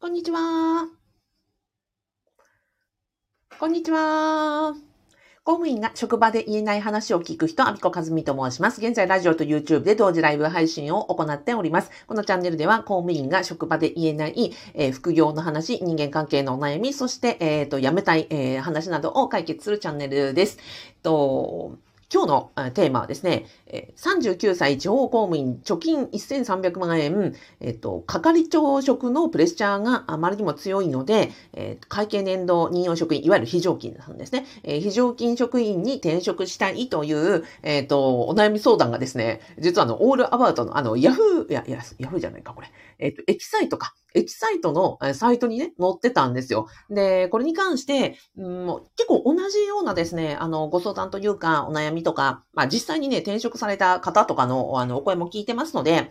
[0.00, 0.86] こんにちは。
[3.58, 4.76] こんにちは。
[5.42, 8.80] 公務員が職場で言えない話を聞く人、アミコカズミと申します。
[8.80, 11.90] 現在、ラジオと YouTube で同時ライブ配信を行っております。
[12.06, 20.58] このチャンネルでは、公務員が職場で言えない、えー、副業の話、人間関係のお悩み、そして、えっ、ー、と、辞めたい、えー、話などを解決するチャンネルです。
[20.90, 21.76] えっと
[22.10, 23.44] 今日のテーマはですね、
[23.96, 42.68] 39歳地方公務員貯金1300万円、えっと、係長職のプレッシャーがあまりにも強いので、え会計年度任用職員、いわゆる非常勤さんですね、え非常勤職員に転職したいという、えっと、お悩み相談がですね、実はあの、オールアバウトの、あの、ヤフー、いや、ヤフーじゃないか、これ。
[42.98, 43.94] えっと、エキサイトか。
[44.14, 46.68] エキサイトのサイトにね、載ってたんですよ。
[46.90, 48.66] で、これに関して、うん、
[48.96, 56.10] 結構同じようなですね、あの、ご相談というか、お悩みとか、まあ実際にね、転職された方とかの、あの、お声も聞いてますので、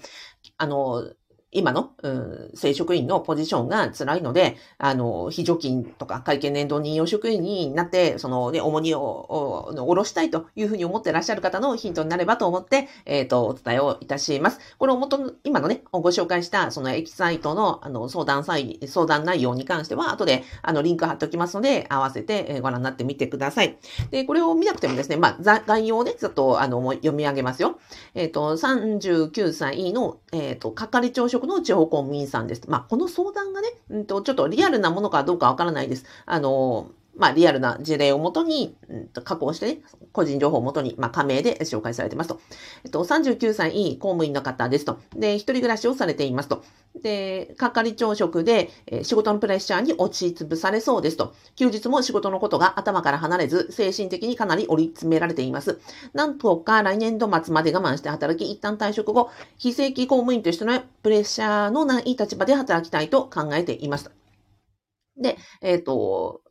[0.58, 1.04] あの、
[1.52, 14.60] 今の、うん、正職員のポジションが辛いので、あの、非常勤とか会計年度任用職員になって、そのね、重荷を下ろしたいというふうに思ってらっしゃる方のヒントになればと思って、えっ、ー、と、お伝えをいたします。
[14.78, 23.78] これを元の、今のね、ご紹介した、そのエキサイトの、あの、相談際、相談内容に関しては、後で、あの、リンク貼っておきますので、合わせてご覧になってみてください。
[24.12, 27.80] で、これを見なくてもですね、まあ、概要をね、ちょっと、あの、読み上げますよ。
[28.16, 32.64] えっ、ー、と、39歳の、えっ、ー、と、係長職の地方公務員さんです。
[32.68, 36.06] まあ、この相談がね、うんと、ちょっとリアルなものかどうかわからないです。
[36.26, 42.40] あの、まあ、リアルな事例をもとに、うん、加工してね、個人情報をもとに、まあ、加盟で紹介されてますと。
[42.84, 45.00] えっと、39歳公務員の方ですと。
[45.16, 46.64] で、一人暮らしをされていますと。
[47.02, 51.34] で、係長職で、え、仕事のプレッシャーに落ち潰されそうですと。
[51.56, 55.80] 休日も仕事のことが頭から離れず、精神的にかなり追い詰められています。
[56.14, 64.12] なんとか来年度末まで我慢して働き、一旦退職後、非正規公務員としてのプレッシャーのない立場で働きたいと考えています。
[65.18, 66.42] で、えっ、ー、と、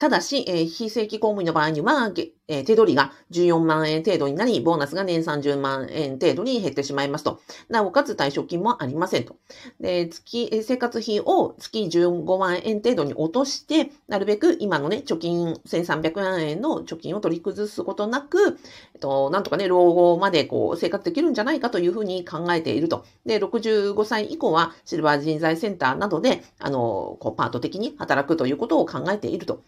[0.00, 2.10] ただし、えー、非正規公務員の場合には、
[2.50, 7.40] えー、手取りが14万円程度になり、ボーナスが年30万円程度に減ってしまいますと。
[7.68, 9.36] なおかつ退職金もありませんと。
[9.78, 18.58] で、月、生活費を月15万円程度に落として、なるべく今のね、貯金1300万円の貯金を取り崩すことなく、
[18.94, 23.04] えっと、なんとかね、老後までこう、生活できるんじゃないかというふうに考えていると。
[23.24, 29.62] で、65歳以降はシルバー人材センターなどで、あの、こう、パート的に働くということを考えていると。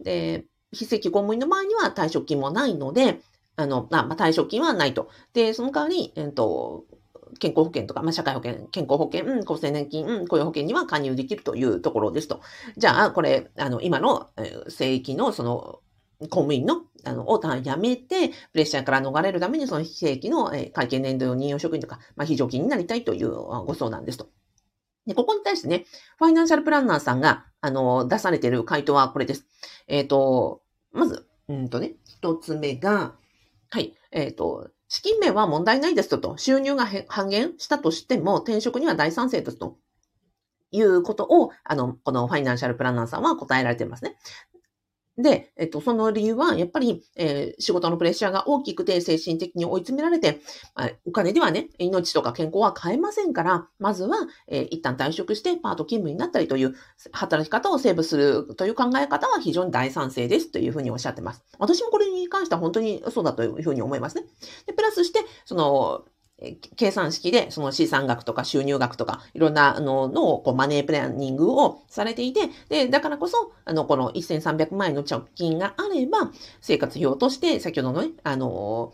[0.00, 3.20] で、非正規公務員の場合には退職金もないので、
[3.56, 5.08] あの、まあ、退職金はないと。
[5.32, 6.84] で、その代わり、えっと、
[7.38, 12.40] 健康保険とか、まあ、社会保険、健康保険、厚生年金、雇用保険には加入できるというところですと。
[12.76, 15.80] じゃあ、これ、あの、今の、えー、正規の、その、
[16.20, 24.28] 公務員の、あの、を辞めて、プレッシャーから逃れるために、その非正規の、えー、会計年度の任用職員とか、まあ、非常勤になりたいというご相談ですと。
[25.06, 25.84] で、ここに対してね、
[26.18, 29.46] ファイナンシャルプランナーさんが、あの、出されている回答はこれです。
[29.86, 30.62] えっ、ー、と、
[30.94, 33.14] まず、うんとね、一つ目が、
[33.70, 39.76] はい、えっ、ー、と、資金面は問題ないですと、収入が半減したとしても、転職には大賛成ですと。
[40.70, 44.16] いうことを、あの、このファイナンシャルプランナーさんは答えられていますね。
[45.16, 50.40] で、えっと、その理由は、やっぱり、えー、仕事のプレッシャーが大きくて精神的に追い詰められて、
[50.74, 54.16] まあ、お金ではね、命とか健康は買えませんから、まずは、
[54.48, 56.74] えー、一旦退職してパート勤務になったりという
[57.12, 61.44] 働き方をセーブするという考え方は非常に大賛成ですというふうにおっしゃってます。
[61.58, 64.24] 私もこれに関しては本当にそうだというふうに思いますね。
[64.66, 66.04] で、プラスして、その、
[66.76, 78.92] 計算式でその資産額とか収入額とかいろんなののこうマネープランニングをされていて、で、だからこそ、あの、この1300万円の貯金があれば、生活費用として、先ほどのね、あの、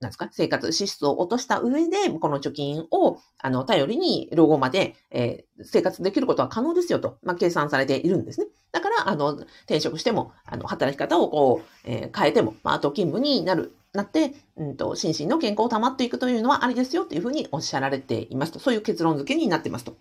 [0.00, 8.46] なんですか、生活支出を落とした上で、この貯金を、あの、頼りに、老後まで、えー、生活できることは可能ですよと、まあ、計算されているんですね。
[8.70, 18.58] だから、あの、転職しても、あの、働き方をこう、えー、変えても、まあ、あと勤務になるなって、うんと、心身の健康を保っていくというのはありですよというふうにおっしゃられていますと。
[18.58, 19.96] そういう結論付けになってますと。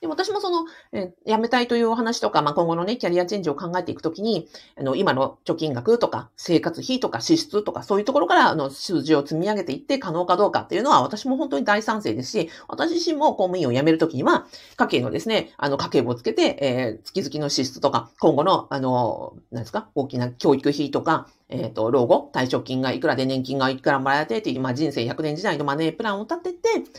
[0.00, 4.48] で、私もその、え、辞めたいというお話とか、まあ、今後のね、キャリアチェンジを考えていくときに、
[4.78, 26.58] あの、今の貯金額とか、生活費とか支出とか、そういうところから、あの、数字を積み上げていって可能かどうかっていうのは、私も本当に大賛成ですし、私自身も公務員を辞めるときには、家計のですね、あの、家計簿をつけて、えー、月々の支出とか、今後の、あの、何ですか、大きな教育費とか、えっ、ー、と、老後、退職金がいくらで年金がいくらもらえてっていう、まあ、人生100年時代のマネープランを立てて、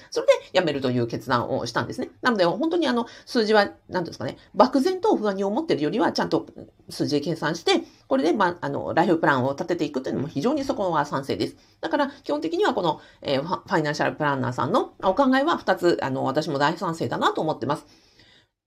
[0.09, 2.09] それで辞めるという決断をしたんですね。
[2.23, 6.47] なので、本当にあの、数字は、何ですかね、漠然と不安に思ってるよりは、ちゃんと
[6.89, 11.55] 数字で計算して、これで、まあ、あの、ライフプランを立てていくというのも非常にそこは賛成です。
[11.79, 17.85] だから、基本的にはこの、えー、ファイナンシャルプランナーさんのお考えは2つ、あの、私も大賛成だなと思ってます。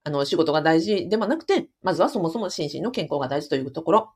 [0.05, 4.13] あの、仕事が大事ではなくて、まずはそもそも心身の健康が大事というところ。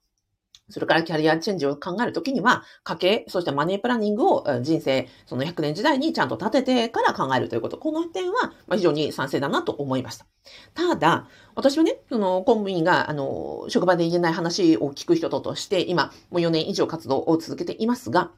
[0.70, 7.78] それからキャリアチェンジを考えるときには、家計、そしてマネープランニングを人生、その100年時代にちゃんと立ててから考えるということ。
[7.78, 10.26] この点は非常に賛成だなと思いました。
[10.74, 18.32] ただ、私はね、その公務員が、あの、職場で言えない話を聞く人として今、もう4年以上活動を続けていますが、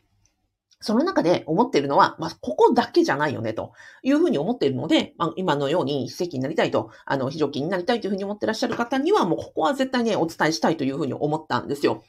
[0.82, 12.04] その中で思っているのは、まあ、ここだけじゃないよね、というふうに思っているので、まあ、今のように非正規になりたいと、あの、非常勤になりたいというふうに思ってらっしゃる方には、もうここは絶対ね、お伝えしたいというふうに思ったんですよ。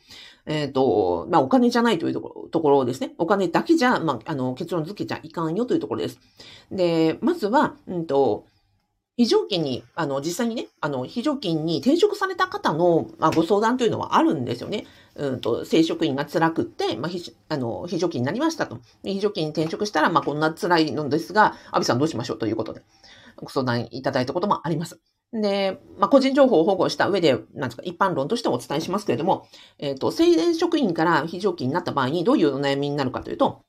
[0.46, 3.12] えっ、ー、と、まあ、お金じゃないというところところですね。
[3.18, 6.20] お金だけじゃ、まあ、あの、結論付けちゃいかんよというところです。
[6.70, 8.44] で、まずは、うんと、
[9.16, 14.86] 非常勤に、あの、実際にね、あの、非常勤に転職された方の、まあ、ご相談というのはあるんですよね。
[15.20, 17.10] うんと、正職員が辛くって、まあ、
[17.50, 18.78] あの、非常勤になりましたと。
[19.04, 22.82] 非常勤に転職したら、まあ、こんな辛いのですが、アビさんどうしましょうということで、
[23.36, 24.98] ご相談いただいたこともあります。
[25.32, 29.46] で、まあ、個人情報を保護した上で、なんですか、一般論としてお伝えしますけれども、
[29.78, 33.62] えっ、ー、と、正連職員から非常勤になった場合にどういうお悩みになるかというと、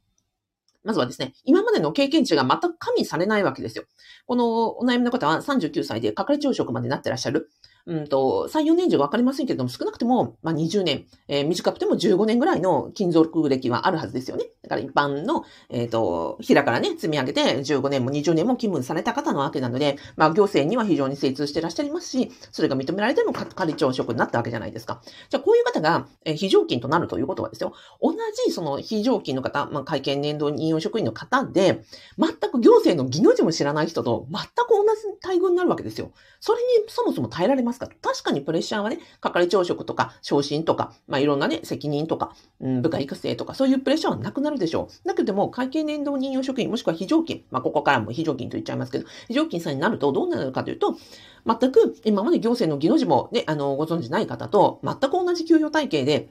[0.86, 3.84] まずはですね、今までの経験値が全く加味されないわけですよ。
[4.26, 7.52] このお悩みの方は39歳で係長職までなってらっしゃる。
[7.86, 14.46] うんと、3、4年以上わかりませんけれども、少なくても、まあ、20年、えー、短くても15年ぐらいの勤続歴はあるはずですよね。
[14.64, 25.02] だから一般の、えっ、ー、と、平からね、積み上げて15年も20年も勤務された方なわけなので、まあ、行政には非常に精通してらっしゃいますし、それが認められても係長職になったわけじゃないですか。
[25.30, 28.14] じゃあ、こういう方が、えー、非常勤となるということはですよ、同
[28.46, 31.84] じその非常勤の方、まあ、会見年度任用職員の方で、
[32.20, 36.12] 全く行政の技能字も知らない人と全く同じ待遇になるわけですよ。
[36.40, 37.88] それにそもそも耐えられますか？
[38.02, 45.08] 確かにプレッシャーはね、係長職とか、昇進とか、まあ、いろんなね、責任とか、うん、部下育成とか、そういうプレッシャーはなくなるでしょう。
[45.08, 50.96] だけども、会計年度任用職員、もしくは非常勤、まあ、ここからも非常勤と言っちゃいますけど、非常勤さんになるとどうなるかというと、
[51.46, 56.30] 全く今まで行政の技能字もね、あの、ご存じない方と、全く同じ給与体系で、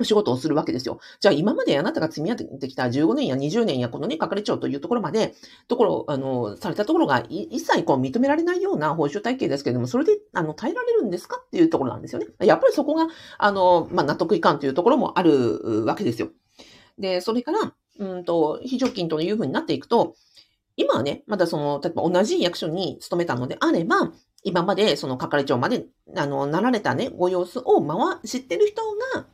[0.00, 1.00] お仕事をするわけですよ。
[1.20, 5.34] じゃあ今まであなたが積み上げてきた15年や20年やこのね、係長というところまで、
[5.66, 12.26] ところ、あの、されたところが一切こう認められないような報酬体系ですけれども、それで、あの、耐えられるんですかっていうところなんですよね。
[12.40, 13.08] やっぱりそこが、
[13.38, 16.28] あの、まあ、納得いかんというところもあるわけですよ。
[16.98, 20.14] で、それから、うんと、非常勤というふうになっていくと、
[20.76, 24.12] 今はね、まだその、例えば同じ役所に勤めたのであれば、
[24.44, 25.86] 今までその係長まで、
[26.16, 28.82] あの、なられたね、ご様子を回、知ってる人
[29.14, 29.26] が、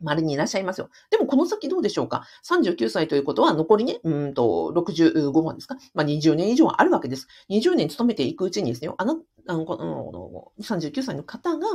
[0.00, 0.90] 稀にいらっしゃいますよ。
[1.10, 5.76] でもこの先どうでしょうか ?39 歳ということは残りね、うんと、65万ですか？
[5.94, 7.28] まあ、20年以上あるわけです。
[7.50, 11.66] 20年勤めていくうちにですね、あの、あの、この39歳の方が、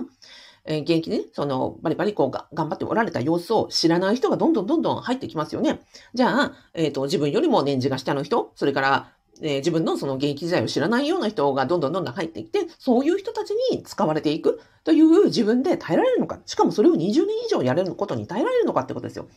[0.66, 5.81] えー、現役で、ね、その、バリバリこうが頑張っておられた様子を知らない人がどんどんどんどん入ってきますよね。
[6.13, 16.40] じゃあ、えっ、ー、と、自分よりも年次が下の人、それから、えー、自分のその現役時代を知らないような人がどんどんどんどん入ってきて、そういう人たちに使われていくという自分で耐えられるのか。
[16.46, 17.12] しかもそれを20年
[17.46, 19.28] 以上やれることに耐えられるのかってことですよ。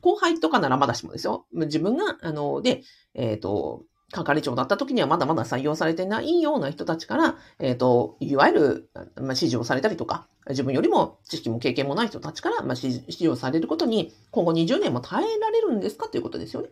[0.00, 1.46] 後輩とかならまだしもですよ。
[1.52, 2.82] 自分が、あの、で、
[3.14, 16.68] えっ、ー、と、係長だった時にはまだまだ採用されてないような人たちから、えっ、ー、と、いわゆる、まあ、指示をされたりとか、自分よりも知識も経験もない人たちから、まあ、指示をされることに、今後20年も耐えられるんですかということですよね。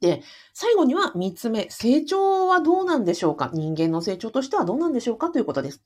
[0.00, 0.22] で、
[0.54, 3.50] 最後には3つ目、成長はどうなんでしょうか？
[3.52, 5.82] 人間の成長としてはどうなんでしょうかということです。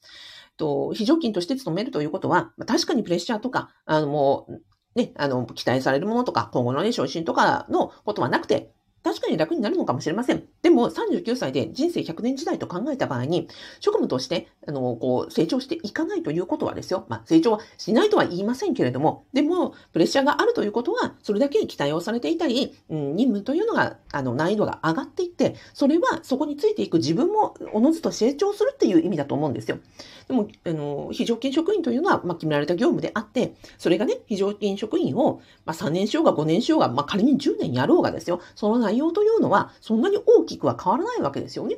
[0.56, 4.62] と、非常勤として勤めるということは、確かにプレッシャーとか、あの、もう、
[4.98, 8.72] ね、あの、期待されるものとか、今後のね、昇進とかのことはなくて、
[9.04, 10.44] 確かに楽になるのかもしれません。
[10.62, 13.48] でも、39歳で人生100年時代と考えた場合に、
[13.80, 17.04] 職務として、あの、こう、成長していかないということはですよ。
[17.08, 29.80] まあ、成長はしないとは言いませんけれども、でも、プレッシャーがあるということは、それだけ期待をされていたり、うん、任務というのが、あの、難易度が上がっていって、それはそこについていく自分もおのずと成長するっていう意味だと思うんですよ。
[30.28, 41.76] でも、あの、非常勤職員というのは、まあ、決められた業務であって、それがね、非常勤職員を、まあ、3年しようが5年しようが、まあ、仮に10年やろうがですよ、その内内容というのは、そんなに大きくは変わらないわけですよね。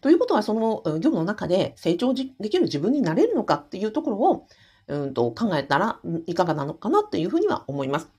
[0.00, 4.46] ということは、その業務の中で成長できる自分になれるのかっていうところを、
[4.86, 8.10] うんと考えたらいかがなのかなっていうふうには思います。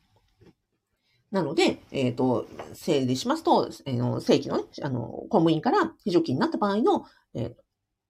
[1.29, 7.55] なので、えっ、ー、と、整理しますと、えー、正規のね、あの、公務員から非常勤になった場合の、えー、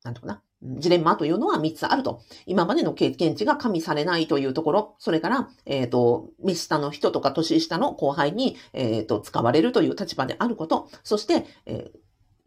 [0.03, 2.21] なんとかな、ジレンマというのは3つあると。
[2.45, 11.99] 今までの経験値が加味されないというところ、それから、えっ、ー、と、目下の人とか年下の後輩に、えっ、ー、と、使われるという立場であること、そして、えー、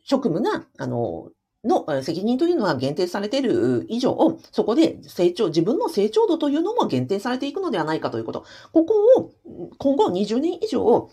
[0.04, 1.30] 職務が、あの、
[1.64, 8.44] の責任というのは限定されている以上、そこで成長、自分の成長度というのも限定されていくのではないかということ。
[8.72, 9.32] ここを
[9.78, 11.10] 今後20年以上、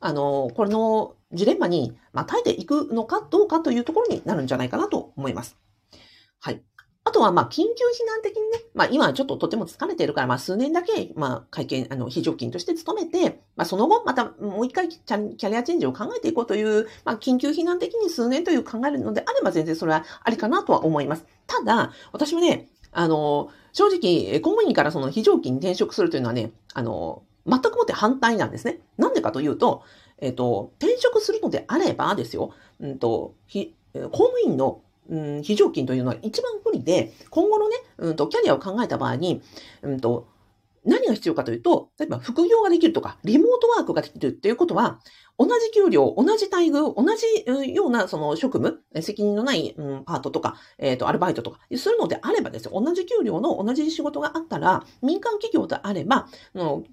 [0.00, 5.56] あの、このジレンマに、ま、耐えていくのかどうかというところになるんじゃないかなと思います。
[6.42, 6.60] はい。
[7.04, 7.64] あとは、まあ、緊急避
[8.04, 21.24] 難的にね、まあ、今ちょっととても疲れているから、まあ、数年だけ、まあ、会見、あの、非常勤として勤めて、まあ、その後、またもう一回キャリアチェンジを考えていこうという、まあ、緊急避難的に数年という考えるのであれば、全然それはありかなとは思います。
[21.46, 28.80] ただ、私はね、あの、正直、公務員からその非常勤に転職するというのはね、あの、全くもって反対なんですね。
[28.98, 29.84] なんでかというと、
[30.18, 34.80] えっ、と、転職するのであればですよ、うんと、公務員の
[35.12, 39.42] うん、非常勤というのは一番不利で、今後のね、うんと、キャリアを考えた場合に、
[39.82, 40.26] うんと、
[40.86, 45.00] 何が必要かというと、例えば副業ができるとか、リモートワークができるっていうことは、
[45.38, 56.84] 同じ給料、同じ待遇、同じようなその職務、責任のない、うん、パートとか、えっ、ー、と、アルバイトとか、するのであればですよ、同じ給料の同じ仕事があったら、民間企業であれば、の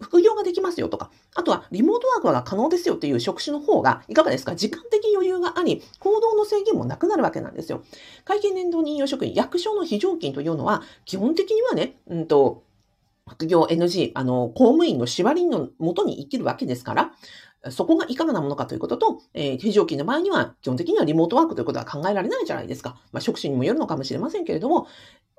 [0.00, 4.54] 副業ができますよとか、あとはリモートワークが可能ですよっていう職種の方がいかがですか？
[4.54, 7.82] 時間的余裕があり、行動の制限もなくなるわけなんですよ。
[8.24, 12.64] 会計年度任用職員、役所の非常勤というのは、基本的にはね、うんと、
[13.28, 17.12] 副業 NG、あの、公務員の縛りのもとに生きるわけですから、
[17.70, 23.00] そこがいかがなものかということと、えー、非常勤の場合には、基本的にはリモートワークということは考えられないじゃないですか。
[23.12, 24.86] まあ、職種にもよるのかもしれませんけれども、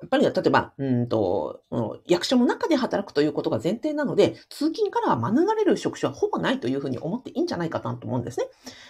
[0.00, 1.62] やっぱり、例えば、うんと、
[2.06, 8.46] 役所の中で働くということが前提なので、通勤からは免れる職種はほぼないというふうに思っていいんじゃないかなと思うんですね。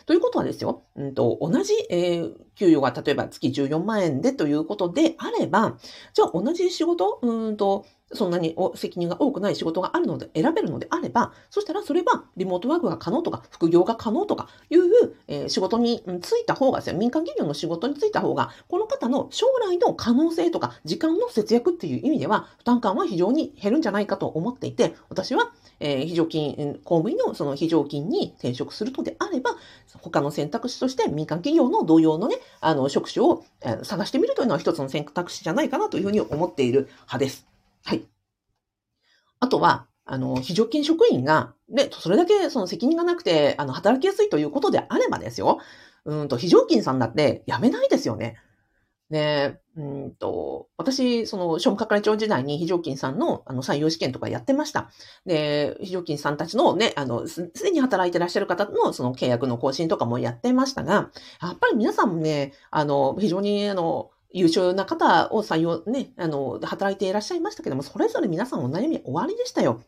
[0.07, 5.79] ということはですよ、うんと、同じ、えー、給与が例えば月14万円でということであれば、
[6.15, 14.83] じゃあ同じ仕事、うんと、そんなに責任が多くない仕事があるので選べるのであれば、そしたらそれはリモートワークが可能とか、副業が可能とかいう、
[15.29, 29.57] え、仕事に就いた方がですね、民間企業の仕事に就いた方が、この方の将来の可能性とか、時間の節約っていう意味では、負担感は非常に減るんじゃないかと思っていて、私は、え、非常勤、公務員のその非常勤に転職するのであれば、
[30.01, 33.45] 他の選択肢として民間企業の同様のね、あの、職種を、
[33.83, 37.51] 探してみるというのは一つの選択肢じゃないかなというふうに思っている派です。
[37.85, 38.07] はい。
[39.41, 45.61] あとは、あの、非常勤職員が、で、それだけその責任がなくて、あの、働きやすいということであればですよ。
[46.05, 48.37] うんと、非常勤さんだって辞めないですよね。
[49.11, 54.91] で、うんと、私、その、商務係長時代に非常勤さんの、あの、採用試験とかやってました。
[55.27, 61.11] で、非常勤さんたちのね、あの、すでに働いてらっしゃる方の、その契約の更新とかもやってましたが、
[61.43, 69.83] やっぱり皆さんもね、あの、非常に、あの、優秀な方を採用ね、あの、働いていらっしゃいましたけども、それぞれ皆さんお悩み終わりでしたよ。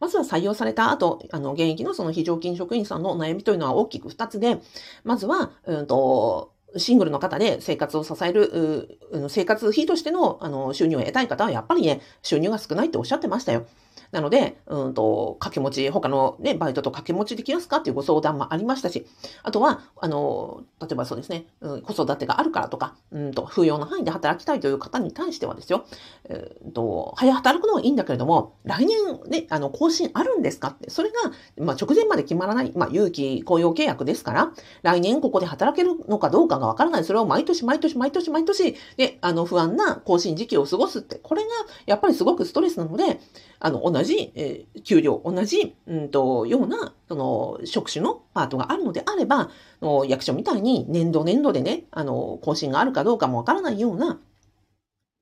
[0.00, 4.60] まずは採用された後、あの、現役のその非常勤職員さんのお悩みというのは大きく二つで、
[5.04, 8.98] まずは、うんと、シングルの方で生活を支える、
[9.28, 13.66] 生活費としてのあの収入を得たい方は、やっぱりね、収入が少ないっておっしゃってましたよ。
[14.12, 19.06] なので、うんと、掛け持ち、他のね、バイトと掛け持ちできますかっていうご相談もありましたし、
[19.42, 25.86] あとは、あの、例えばそうですね、うん、子育てがあるからとか、うんと、扶養の範囲で働きたいという方に対してはですよ、
[26.28, 28.96] えー、と、早働くのはいいんだけれども、来年
[29.28, 31.14] ね、あの、更新あるんですかって、それが、
[31.64, 37.04] まあ、直前まで決まらない、まあ、有期雇用契約ですから、来年ここで働けるのかどうかがわからない。
[37.04, 41.48] それを毎年毎年毎年毎年、ね、あの、不安な更新時期を過ごすって、これが、
[41.86, 43.20] やっぱりすごくストレスなので、
[43.58, 49.50] あの、同じ、えー、給料、同じ、うんと、ような、その、職種のパートがあるのであれば、
[49.80, 54.18] の役所みたいに年度年度でね、あの、更新があるかどうかもわからないような、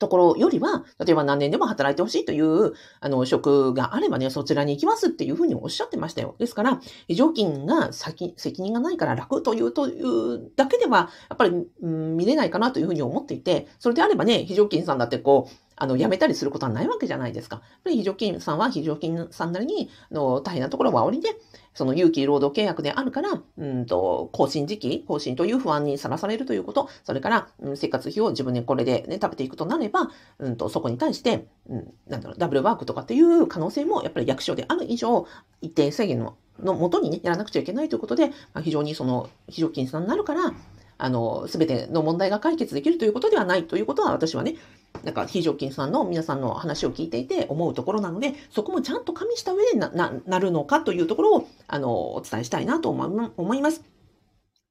[0.00, 6.34] ところよりは、例えば何年でも働いてほしいという、あの、職があればね、そちらに行きますっていうふうにおっしゃってましたよ。
[6.38, 17.62] ですから、非常勤が先、責任がないから楽というというだけでは、やっぱり、うん、見れないかなというふうに思っていて、それであればね、非常勤さんだってこう、あの、辞めたりすることはないわけじゃないですか。
[17.84, 21.30] 非常勤さんは非常勤さんなりに、あの、大変なところはおりで、
[21.74, 35.26] その有期労働契約であるから、うんと、更新時期、更新という不安にさらされるということ、それから、うん、生活費を自分でこれでね、食べていくとなれば、うんと、そこに対して、うん、なんだろう、ダブルワークとかっていう可能性も、やっぱり役所である以上、
[35.60, 40.54] 一定制限ののもとにね、やらなくちゃいけないということで、まあ、非常にその、非常勤さんになるから、
[40.98, 44.54] あの、すべての問題が解決できるということではないということは私はね、
[45.02, 53.82] なんか非常勤さんの皆さんの話を聞いていて思うところなので、そこもちゃんと加味した上でな、な、なるのかというところを、あの、お伝えしたいなと思います。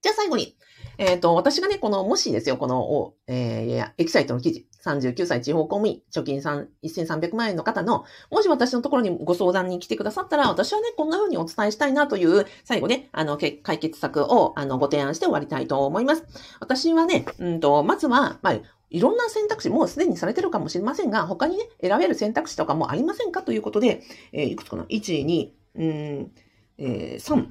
[0.02, 0.58] じゃあ最後に、
[0.98, 16.26] えっ、ー、と、私がね、この、もしですよ、この、えー、エキサイトの記事、39歳地方公務員、貯金1300万円の方の、もし私のところにご相談に来てくださったら、私はね、こんな風にお伝えしたいなという、最後ね、あの、解決策を、あの、ご提案して終わりたいと思います。
[16.60, 18.56] 私はね、うんと、まずは、まあ、
[18.94, 26.32] いろんな選択肢、もうすでにされてるかもしれませんが、他にね、選べる選択肢とかもありませんかということで、えー、いくつかな ?1、2、うん、
[26.78, 27.48] えー、3、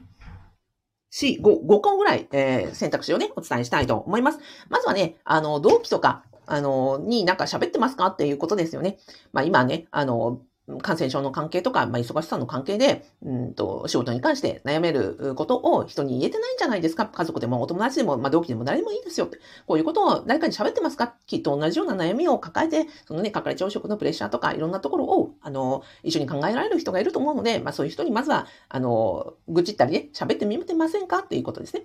[1.13, 4.39] 4、5、5個ぐらい、えー、選択肢をね、お伝えしたいと思います。
[4.69, 8.99] まずはね、あの、同期とか、あの、になんか喋ってますかっていうことですよね。
[9.33, 10.41] まあ今ね、あの、
[10.79, 19.39] 感染症の関係とか、まあ、忙しさの関係で、うんと、仕事に関して悩めることを人に言えてないんじゃないですか家族でもお友達でも、まあ、同期でも誰でもいいですよって。
[19.67, 21.15] こういうことを誰かに喋ってますか？
[21.27, 31.19] きっと同じような悩みを抱えて、そのね、係長職のプレッシャーとか、いろんなところを、あの、一緒に考えられる人がいると思うので、まあ、そういう人にまずは、あの、愚痴ったりね、喋ってみてませんか？
[31.19, 31.85] っていうことですね。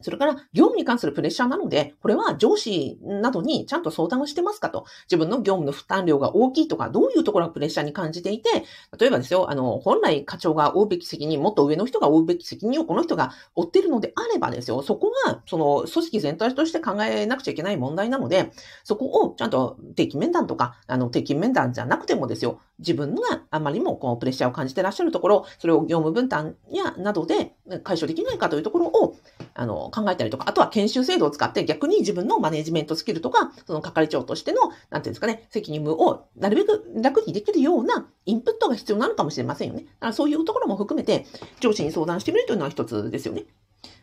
[0.00, 4.84] それから、業務に関するプレッシャーなので、これは上司などにちゃんと相談をしてますかと。
[5.10, 8.64] 自分の業務の負担量が大きいとか、どういうところがプレッシャーに感じていて、
[8.98, 18.52] 例えばですよ、あの、本来課長が負うべき責任、もっと上の人が負うべき責任をこの人が負ってるのであればですよ、そこは、その、組織全体として考えなくちゃいけない問題なので、
[18.84, 27.54] そこをちゃんと定期面談とか、あの、定期面談じゃなくてもですよ、自分があまりもこうプレッシャーを感じてらっしゃるところ、それを業務分担やなどで
[27.84, 29.16] 解消できないかというところを
[29.54, 39.82] あの考えたりとか、あとは研修制度を使って逆に自分のマネジメントスキルとか、その係長としての、なんていうんですかね、責任をなるべく楽にできるようなインプットが必要なのかもしれませんよね。
[39.82, 41.26] だからそういうところも含めて
[41.60, 43.44] 上司に相談してみるというのは一つですよね。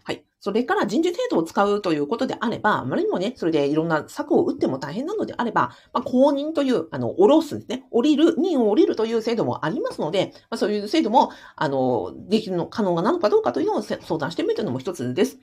[0.03, 0.23] はい。
[0.39, 15.39] それから人事制度を使うということであれば、あまりにもね、それでいろんな策を打っても大変なのであれば、まあ、公認という、あの、下ろすですね、降りる、任を降りるという制度もありますので、まあ、そういう制度も、あの、できるの、可能なのかどうかというのを相談してみるというのも一つです。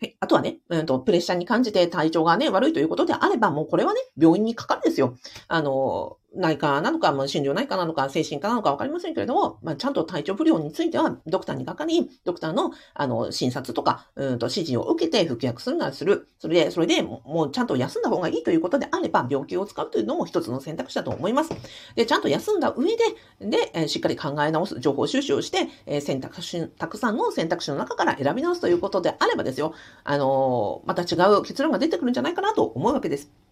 [0.00, 0.16] はい。
[0.20, 5.14] あとはね、うんと、プレッシャーに感じて体調がね、悪いということであれば、もうこれはね、病院にかかるんですよ。
[5.48, 16.28] あの、内科なのか、まあ、心療内科なのか、精神科なのかわかりませんけれども、まあ、ちゃんと体調不良については、ドクターにかかり、ドクターの、あの、診察とか、うんと、指示を受けて服薬するならする。
[16.38, 21.50] それで、それでもうちゃんと休んだ方がいいということであれば、病気を使うというのも一つの選択肢だと思います。
[21.96, 23.04] で、ちゃんと休んだ上で、
[23.40, 33.49] で、えしっかり考え直す、情報収集をして、え選択肢、たくさんの選択肢の中から選び直すということであればですよ、あのまた違う結論が出てくるんじゃないかなと思うわけです。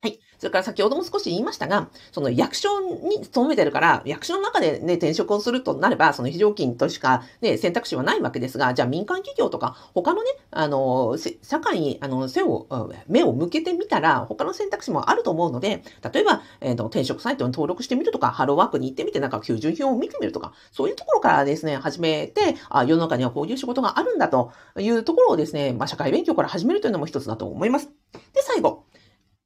[0.00, 0.20] はい。
[0.38, 12.68] それから先ほども少し言いましたが、その役所に勤めてるから、役所の中でね、転職をするとなれば、その非常勤としかね、選択肢はないわけですが、じゃあ民間企業とか、他のね、あの、社会に、あの、背を、
[13.08, 15.82] 目を向けてみたら、他の選択肢もあると思うので、
[16.12, 27.88] 例えば、えっ、ー、と、転職サイトに登録してみるとか、ハローワークに行ってみて、なんか求人票を見てみるとか、そういうところからですね、始めて、あ、世の中にはこういう仕事があるんだというところをですね、まあ、社会勉強から始めるというのも一つだと思います。
[28.32, 28.77] で、最後。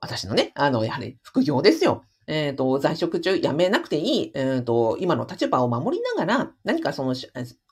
[0.03, 2.05] 私のね、あの、やはり副業ですよ。
[2.27, 7.15] えっ、ー、と、在職中辞めなくていい、えっ、ー、と、今の立場を守りながら、何かその、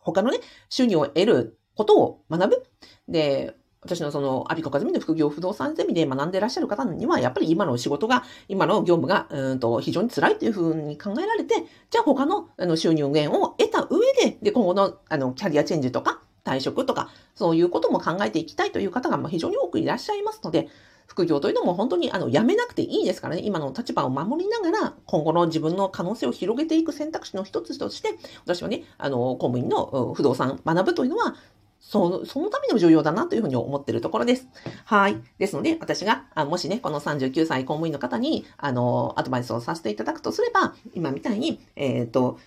[0.00, 0.38] 他のね、
[0.68, 2.62] 収入を得ることを学ぶ。
[3.08, 11.54] で、私のその、アビコカズミの副業不動産ゼミで学んでいらっしゃる方には、やっぱり今の仕事が、今の業務が、うんと、非常に辛いというふうに考えられて、
[11.90, 20.68] じゃあ他のあの収入源を得た上で、で、今後のあの、キャリアチェンジとか、退職とか、そういうことも考えていきたいという方が非常に多くいらっしゃいますので、
[21.10, 28.10] 副業というのも本当にあのやめなくていいですからね、今の立場を守りながら、今後の自分の可能性を広げていく選択肢の一つとして、
[28.44, 31.34] 私はね、あの、公務員の不動産学ぶというのは、
[31.80, 34.46] そそのためにも重要だなというふうに思っているところです。
[34.84, 35.16] はい。
[35.38, 42.38] ですので、私が、あもしね、この39歳公務員の方に、あの、アドバイスをさせていただくとすれば、今みたいに、えっ、ー、と、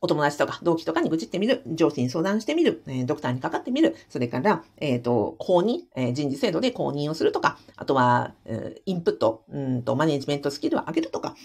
[0.00, 11.36] お友達とか同期とかに愚痴ってみる、上司に相談してみる、えー、ドクターにかかってみる、それから、えっ、ー、と、公認、えー、人事制度で公認をするとか、あとは、えインプット、うんと、マネジメントスキルを上げるとか、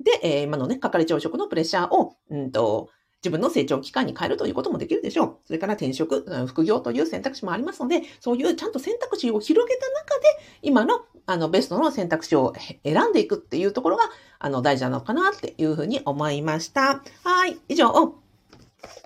[0.00, 2.90] で、え今のね、係長職のプレッシャーを、うんと、
[3.24, 5.38] 自分の成長期間に変えるということもできるでしょう。
[5.46, 10.26] それから転職、副業という選択肢もありますので、そういうちゃんと選択肢を広げた中で、
[10.60, 12.52] 今のあのベストの選択肢を
[12.84, 14.04] 選んでいくっていうところが、
[14.38, 17.02] あの大事なのかなっていうふうに思いました。
[17.24, 17.58] はい。
[17.68, 18.14] 以上、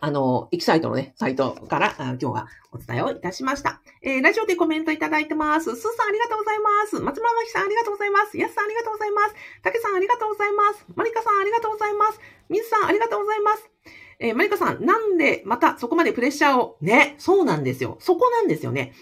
[0.00, 3.81] あの、エキサイトのね、サイトから今日はお伝えをいたしました。
[4.02, 5.64] えー、ラジオでコメントいただいてます。
[5.64, 7.00] スーさんありがとうございます。
[7.00, 8.38] 松村真紀さんありがとうございます。
[8.38, 9.35] ヤスさんありがとうございます。
[9.62, 10.85] たけさんありがとうございます。
[10.94, 12.20] マリカさんありがとうございます。
[12.48, 13.70] みずさんありがとうございます。
[14.20, 17.98] えー、マリカさん、なんでまたそこまでプレッシャーを、ね、そうなんですよ。
[18.00, 18.92] そこなんですよね。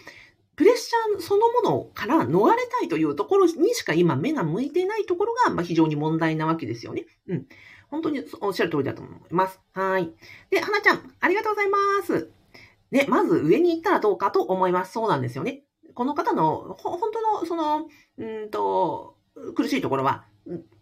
[0.57, 7.05] プレッシャーそのものから逃れたいというところにしか今目が向いてないところが、ま、非常に問題なわけですよね。
[7.29, 7.47] うん。
[7.88, 9.61] 本当におっしゃる通りだと思います。
[9.73, 10.12] はい。
[10.51, 12.31] で、花ちゃん、ありがとうございます。
[12.90, 14.92] ね、まず上に行ったらどうかと思います。
[14.92, 15.62] そうなんですよね。
[15.95, 17.87] この方の、本当の、その、
[18.19, 19.16] うんと、
[19.55, 20.25] 苦しいところは、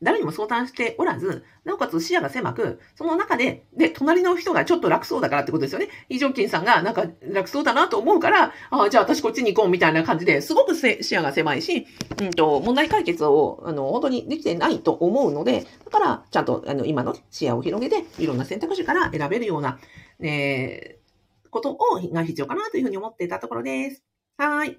[0.02, 5.88] 誰にも相談しておらず、なおかつ視野が狭く、その中で、で、隣の人がちょっと楽そうだからってことですよね。
[6.08, 11.86] 非常勤さんがなんか楽そうだなと思うから、ああ、じゃあ私こっちに行こうみたいな感じですごく視野が狭いし、
[12.20, 19.78] うんと、問題解決を、あの、本当にできてないと思うので、だから、ちゃんと、あの、今の視野を広げて、いろんな選択肢から選べるような、
[20.20, 21.76] えー、ことを、
[22.12, 24.02] が必要かなというふうに思っていたところです。
[24.36, 24.78] はい。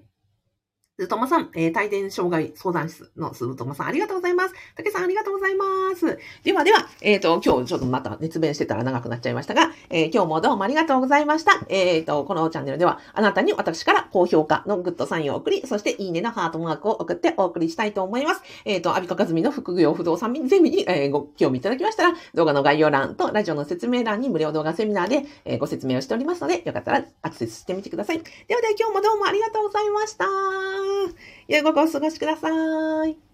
[0.98, 4.54] ずとまさん、えー、帯電障害相談室のすずとまさん、ありがとうございます。
[4.74, 6.18] たけさん、ありがとうございます。
[6.42, 11.60] ではでは、えっ、ー、と、今日ちょっとまた熱弁してたら長くなっちゃいましたが、えー、今日もどうもありがとうございました。
[11.68, 18.40] えっ、ー、と、このチャンネルでは、あなたに私から高評価のグッドサインを送り、そしていいねのハートマークを送ってお送りしたいと思います。
[18.64, 28.18] えっ、と、アビコカズミの副業不動産ゼミに、えご興味いただきましたら、動画の概要欄とラジオの説明欄に無料動画セミナーで、えご説明をしておりますので、よかったらアクセスしてみてください。
[28.48, 30.85] ではでは今日もどうもありがとうございました。
[31.08, 31.14] ん。
[31.48, 32.48] 夜午後お過ごしくださ
[33.06, 33.25] い。